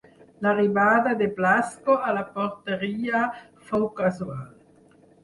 L'arribada 0.43 1.11
de 1.19 1.27
Blasco 1.39 1.97
a 2.11 2.13
la 2.19 2.23
porteria 2.37 3.21
fou 3.69 3.87
casual. 4.01 4.49